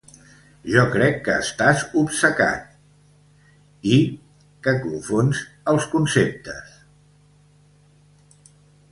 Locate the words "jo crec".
0.75-1.17